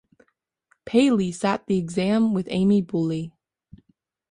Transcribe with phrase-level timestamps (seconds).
[0.83, 3.31] Paley sat the exam with Amy Bulley.